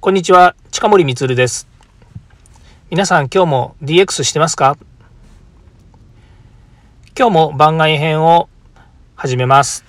[0.00, 1.66] こんにちは、近森光です。
[2.88, 4.78] 皆さん今日も DX してますか？
[7.18, 8.48] 今日も番外編を
[9.16, 9.84] 始めます。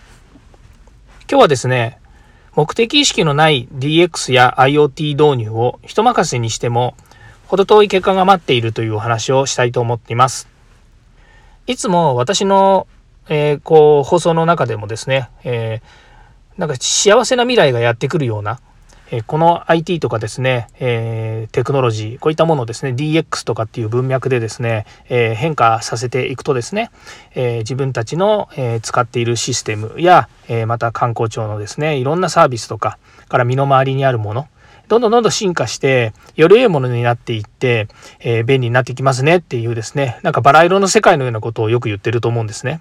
[1.29, 1.99] 今日はですね、
[2.55, 6.95] 目的意識のない DX や IoT 導入を人任せにしても
[7.45, 10.47] 程遠い結果が待っているというお話をしたいと思っています。
[11.67, 12.87] いつも私の、
[13.27, 18.59] えー、こう放送の中でもですね、えー、なんか幸せな未来がやってくるような
[19.11, 26.91] えこの IT とかですね、え、テクノロジー、こういったものをですね、DX とかっていう文脈でですね、え、変化させていくとですね、
[27.33, 34.47] え、自分たちの、え使っているシステムや、えまた観光庁のですね、いろんなサービスとかから身の回りにあるもの、
[34.87, 37.87] どんどんどんどん進化して、より良いものになっていって、
[38.19, 42.79] え便利になっていきますねっていうですね、なんかバラ色の世界のようなことをよく言ってると思うんですね。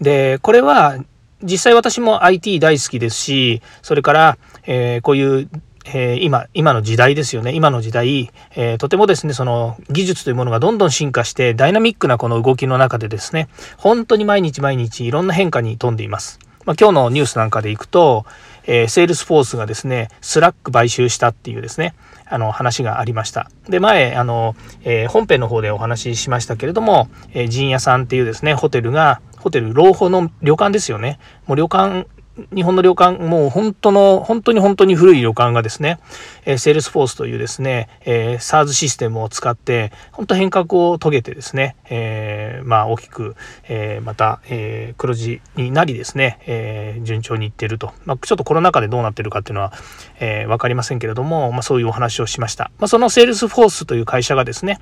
[0.00, 0.98] で、これは
[1.44, 5.48] 実際私も IT 大好きですし、それから、えー、こういう、
[5.86, 7.52] えー、今、今の時代ですよね。
[7.52, 16.38] 今の時代、えー、とてもですね、その技術というものがどんどん進化して、ダイナミックなこの動きの中でですね、本当に毎日毎日いろんな変化に富んでいます。
[16.64, 18.24] まあ、今日のニュースなんかでいくと、
[18.66, 21.94] えー、セールスフォースがですね、スラック買収したっていうですね、
[22.26, 23.50] あの話がありました。
[23.68, 31.18] で、前、あの、えー、本編の方でお話ししましたけれども、えー、陣屋さんっていうですね、ホテルが、ホテル、老舗の旅館ですよね。
[31.46, 32.06] もう旅館
[32.52, 36.00] 日本の旅館、もう本当の、本当に本当に古い旅館がですね、
[36.44, 43.36] えー、セールスフォースというですね、えー、 SaaS システムを使って、本当変革を遂げてですね、えー、まあ大きく、
[43.68, 47.92] えー、また、えー、黒字になりですね、えー、順調にいっていると。
[48.04, 49.72] まあちょっとコロナ禍でどうなってるかっていうのは、
[50.18, 52.72] えー、わかりませんけれども、まあそういうお話をしました。
[52.78, 54.80] まあそのセールスフォースという会社がですね、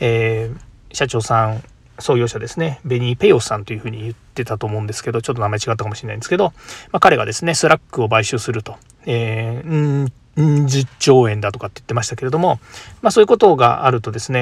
[0.00, 1.62] えー、社長さん、
[2.00, 6.52] 創業者ですね、ベニー・ペヨスさんというふうに言ってたと思うんですけど、ちょっと名前違ったかもしれないんですけど、
[6.92, 8.76] まあ、彼がですね、スラックを買収すると。
[9.06, 12.60] えー、ん10兆円だとかって言ってましたけれども、
[13.02, 14.40] まあ、そういうことがあるとですね、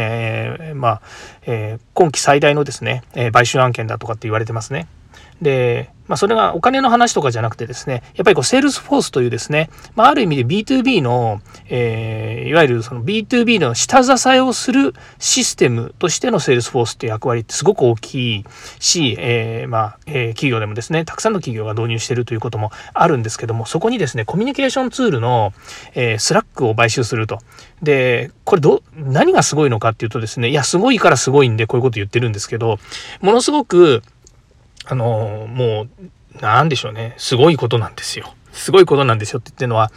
[0.61, 1.03] えー、まあ、
[1.47, 4.87] えー、今期最大のですね、え買収案件だとかって言われてますね。
[5.43, 18.45] で、まあ、それがお金の話とかじゃなくてですね、やっぱりこう、セールスフォースというですね、まあ、ある意味で B2B の、えー、いわゆるその B2B の下支えをするシステムとしてのセールスフォースっていう役割ってすごく大きい
[18.81, 25.53] し、えー、まあ、えー、企業でもですね、たくさんの企業が導入しているということもあるんですけども、そこにですね、コミュニケーションツールの、
[25.95, 27.39] えー、スラックを買収すると。
[27.83, 32.79] で、これど、何がすごいのかっていうとですね、いや、すごいからすごいんで、こういうこと言ってるんですけど、
[33.21, 34.03] ものすごく、
[34.89, 35.89] あのもう
[36.41, 38.35] 何でしょうねすごいことなんですよ。
[38.53, 39.93] すごいことなんですよって言ってるのは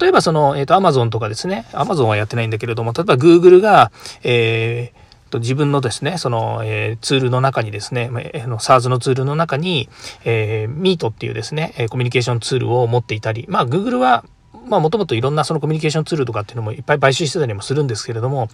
[0.00, 3.90] 例えばその、えーと、Amazon とかですね Amazon はやってないんだけれども例えば Google が、
[4.22, 9.88] えー、と自分のですねその、えー、ツールの中にですね、えー、の SaaS のツールの中に、
[10.24, 14.24] えー、Meet っていうですねコミュニケーションツールを持っていたりまあ Google は
[14.66, 18.48] まあもともといろんなそのコミュニケーションツールとかっていうのもいっぱい買収してたりもするんですけれども、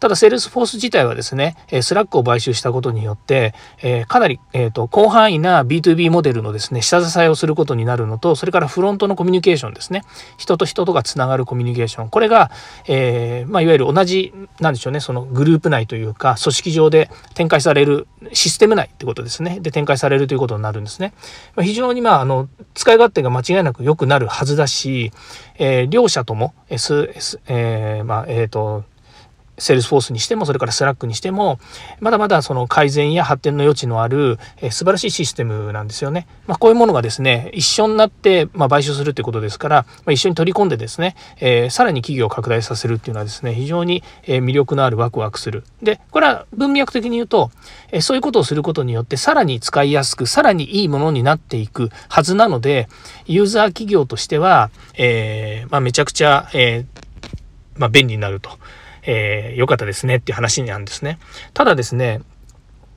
[0.00, 10.02] ただセールスフォース自体はですね、スラックを買収したことによって、えー、かなり、えーと、広範囲な B2B モデルのですね、下支えをすることになるのと、それからフロントのコミュニケーションですね、
[10.36, 12.50] 人と人とがつながるコミュニケーション、これが、
[12.86, 21.12] えー、まあ、いわゆる同じ、なんでしょうね、そのグループ内というか、組織上で展開されるシステム内ってことですね、で展開されるということになるんですね。
[21.60, 25.12] 非常にまあ、あの、使い勝手が間違いなく良くなるはずだし、
[25.56, 28.84] えー、両者とも S、S えー、まあ、えっ、ー、と、
[29.58, 31.58] セールスフォースにしてもそれからスラックにしても
[32.00, 36.26] まだまだその改善や発展の余地のある、え、素晴らしいシステムなんですよね。
[36.46, 45.64] まあ、こういうものがですね一緒になって、ま、買収するってことですから、ま、一緒に取り込んでですね、え、さらに企業を拡大させるっていうのはですね非常に、え、魅力のあるワクワクする。
[45.82, 47.50] でこれは文脈的に言うと、
[47.92, 52.88] え、そういうことをすることによってさらに使いやすくさらにいいものになっていくはずなので
[53.26, 57.08] ユーザー企業としては、えーまあ、めちゃくちゃ、えー
[57.78, 58.50] まあ、便利になると。
[59.02, 61.18] えー、良かったですねっていう話なんですね。
[61.54, 62.20] ただですね、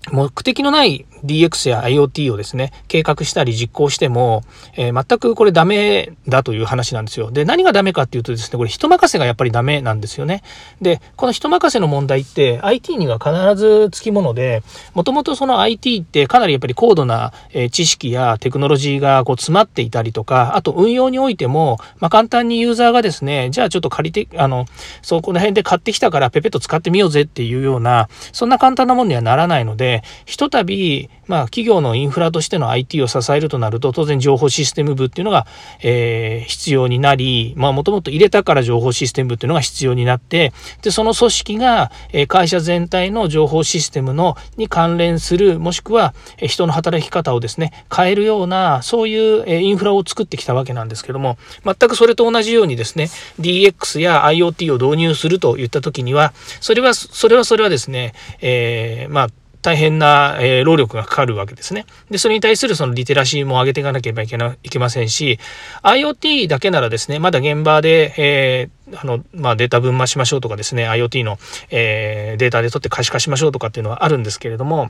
[0.09, 4.43] 目的のない DX や IoT をですね、計画したり実行しても、
[4.75, 7.31] えー、全くこれダメだという話なんですよ。
[7.31, 10.41] で、何がダメかっていうとですね、これ人任せがやっぱりダメなんですよね。
[10.81, 17.31] で、この人任せの問題って IT には必ずつきもので、もともとその IT ってかなりやっぱり高度な、
[17.71, 24.65] 知識やテクノロジーがこう詰まっていたりとか、あと運用においても、まあ、簡単にユーザーがですね、じゃあちょっと借りて、あの、
[25.03, 35.45] そこら辺で買ってきたからペペッと使ってみようぜっていうような、そんな簡単なものにはならないので、で、ひとたび、まあ、企業のインフラとしての IT を支えるとなると、当然情報システム部っていうのが、
[35.81, 53.09] えー、必要になり、まあ、もともと入れたから情報システム部っていうのが必要になって、で、その組織が、え、会社全体の情報システムの、に関連する、もしくは、え、人の働き方をですね、変えるような、そういう、え、インフラを作ってきたわけなんですけども、全くそれと同じようにですね、
[53.41, 59.27] DX や IoT を導入するといった時には、それは、それはそれはですね、えー、まあ、
[59.61, 61.85] 大変な、え、労力がかかるわけですね。
[62.09, 65.39] で、それに対するそのリテラシーも上げていかなければいけないけませんし、
[65.83, 71.37] IoT だけならですね、まだ現場で、えー、あの、まあ、データ分増しましょうとかですね、IoT の、
[71.69, 74.89] えー、データで取って可視化しましょうとかっていうのはあるんですけれども、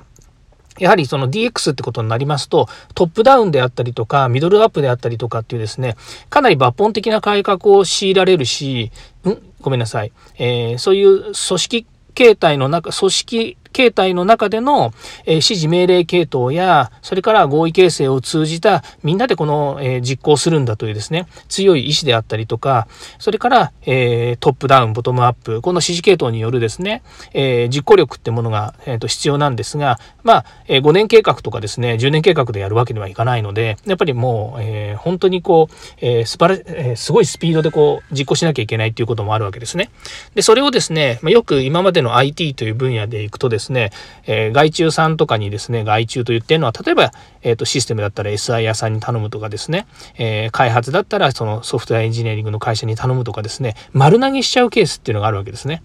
[0.80, 5.98] やはりその DX ってことになりますと、トップダウンであったりとか、ミドルアップであったりとかっていうですね、
[6.30, 8.92] かなり抜本的な改革を強いられるし、
[9.26, 9.38] ん？
[9.62, 10.12] ごめんなさい。
[10.38, 14.94] えー、そういう組織形態の中、組織形態の中での、
[15.26, 22.88] え、指示命令系統や、それから合意形成を通じた、みんなでこの、え、実行するんだというですね、強い意志であったりとか、
[23.20, 27.04] それから、え、トップダウン、ボトムアップ、この指示系統によるですね、
[27.34, 39.90] え実行力ってものが、えーと、必要なんですが、まあ、え5年計画とかですね、10年計画でやるわけにはいかないので、やっぱりもう、え本当にこう、え素晴らえすごいスピードでこう、実行しなきゃいけないっていうこともあるわけですね。
[40.36, 43.92] で、それをですね、まあ、よく今までの IT という分野でいくとですね、ですね
[44.26, 47.12] えー、外注さんとかにですね、外注と言ってるのは、例えば、
[47.42, 49.88] えっ、ー、と、システムだったら SI 屋さんに頼むとかですね、
[50.18, 55.84] えー、開発だったらそのソフトウェアエンジニアリングの会社に頼むとかですね、丸投げしちゃうケースっていうのがあるわけですね。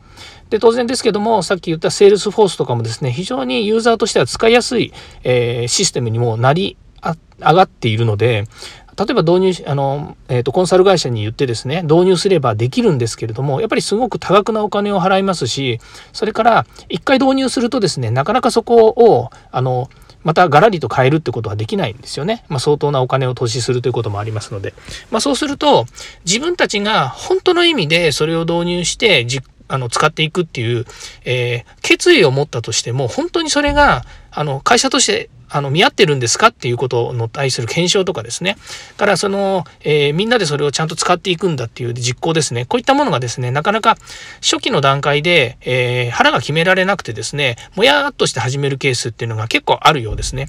[0.50, 4.92] で、当然ですけども、さっき言ったセールスフォースとかもですね、非常にユーザーとしては使いやすい、
[5.24, 6.76] え、システムにもなり
[7.38, 8.44] 上がっているので、
[8.98, 15.80] 例えば導入あの、えーと、コンサル会社に言ってですね導入すればできるんですけれどもやっぱりすごく多額なお金を払いますし
[16.12, 19.90] それから一回導入するとですねなかなかそこをあの
[20.26, 22.44] またガラリと変えるってことはできないんですよね。
[22.48, 24.74] まあ、相当なお金を投資するということもありますので。
[25.12, 25.86] まあ、そうすると、
[26.24, 30.84] 自分たちが本当の意味でそれを導入して実あの使っていくっていう、
[31.24, 38.56] えー、決意を持ったとしても本当にそれがあの会社としてあの見合ってるんですかっていうことの対する検証とかですね
[38.96, 43.96] からその、えー、みんなでそれをちゃんと使っていくんだっていう実行ですねこういったものがですねなかなか
[44.42, 50.48] 初期の段階で、えー、腹が決められなくてですねもやっとして始めるケースっていうのが結構あるようですね。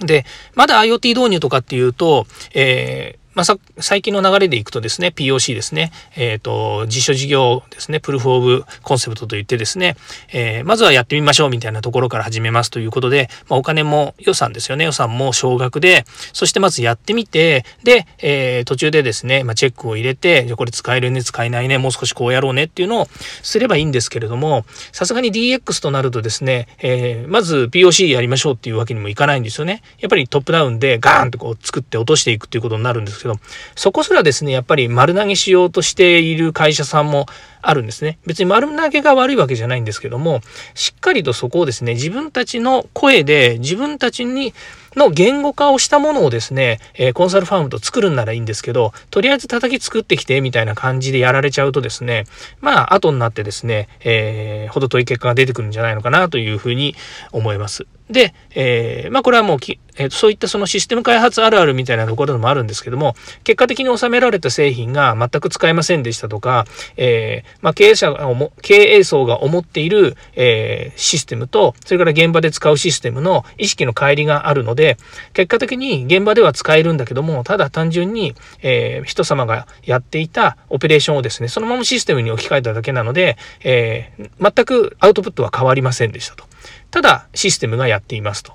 [0.00, 0.24] で、
[0.54, 9.96] まだ IoT 導入とかっていうと、えーまあ、最近の流れでいくとですね、POC ですね、えっ、ー、と、実証事業ですね、プルフオブコンセプトといってですね、
[10.32, 23.08] えー、まずはやってみましょうみたいなところから始めますということで、まあ、お金も予算ですよね、予算も少額で、そしてまずやってみて、で、えー、途中でですね、まあ、チェックを入れて、じゃこれ使えるね、使えないね、もう少しこうやろうねっていうのを
[23.42, 29.82] すればいいんですけれども、さすがに DX となるとですね、えー、まず POC やりましょうっていうわけにもいかないんですよね。
[30.00, 33.36] やっぱりトップダウンでガーンとこう作って落としていくっていうことになるんですけど、
[33.76, 37.26] そこすらですね、やっぱり丸投げしようとしている会社さんも
[37.62, 38.18] あるんですね。
[38.26, 40.40] 別に丸投げが悪いわけじゃないんですけども、
[40.74, 44.52] しっかりとそこをですね、自分たちの声で自分たちに
[44.96, 52.24] の言語化をしたものをですね、え、コンサルファームと作るんならいいんですけど、とりあえず叩き作ってきてみたいな感じでやられちゃうとですね、
[52.60, 56.94] まあ後になってですね、えー、程遠い結果が出てくるんじゃないのかなというふうに
[57.32, 57.86] 思います。
[58.12, 63.14] で、えー、まあこれはもうき、えー、そういったそのシステム開発あるあるみたいなところでもあるんですけども、
[63.44, 66.66] 結果的に収められた製品が全く使えませんでしたとか、
[66.96, 74.98] えー、まあ経営者がも経営層が思っている、え、システムと、それから現場で使うシステムの意識の乖離があるので、
[75.32, 86.44] 結果的に現場では使えるんだけども、ただ単純に、え、人様がやっていたオペレーションをですね、そのままシステムに置き換えただけなので、えー、全くアウトプットは変わりませんでしたと。
[86.92, 88.52] ただシステムがやっていますと。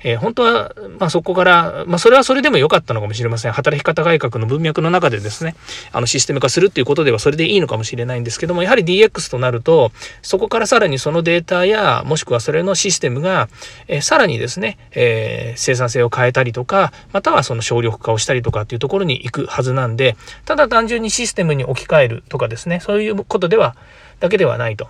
[0.00, 3.52] えー、本当は、まあ、そこから、まあ、それはそれでも良かったのかもしれません。
[3.52, 5.56] 働き方改革の文脈の中でですね、
[5.92, 9.90] あのシステム化するっていうことではそれでいいのかもしれないんですけども、やはり DX となると、
[10.22, 13.48] そこからさらにそのデータや、もしくはそれのシステムが、
[13.88, 23.76] えー、さらにですね、えー、生産性を変えたりとか、またはその省力化をしたりとかっていうところに行くはずなんで、ただ単純にシステムに置き換えるとかですね、そういうことでは、
[24.20, 24.88] だけではないと。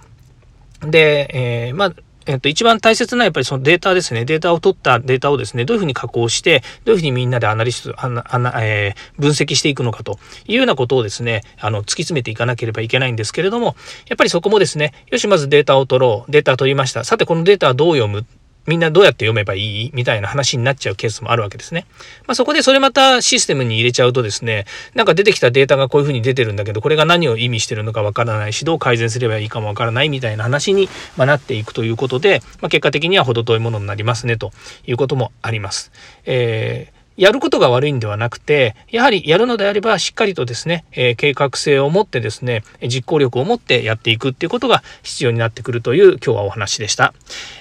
[0.82, 1.30] で、
[1.68, 1.92] えー、まあ、
[2.28, 4.26] えっと、一番大切なやっぱりそのデータですね。
[4.26, 13.76] データを取ったデータをですね、どういうふうに加工して、どういうふうにみんなでアナリスト、あなあなえー、分析していくのかというようなことをですね、あの、突き詰めていかなければいけないんですけれども、
[14.08, 16.30] やっぱりそこもですね、よし、まずデータを取ろう。
[16.30, 17.02] データ取りました。
[17.02, 18.26] さて、このデータはどう読む
[18.68, 19.90] みんなどうやって読めばいい？
[19.94, 21.86] みたいな話になっちゃうケースもあるわけですね。
[22.26, 34.52] まあ、そこでそれまたシステムに入れちゃうとですね、なんか出てきたデータがこういうふうに出てるんだけど、これが何を意味してるのかわからないし、どう改善すればいいかもわからないみたいな話になっていくということで、まあ、結果的には程遠いものになりますねと
[34.86, 35.90] いうこともあります。
[36.26, 47.12] えーやることが悪いんではなくて、やはりやるのであればしっかりとですね、えー、計画性を持ってですね、実行力を持ってやっていくっていうことが必要になってくるという今日はお話でした。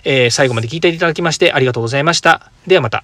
[0.03, 2.51] えー、最後まで聞いていただきましてありがとうございました。
[2.67, 3.03] ではまた。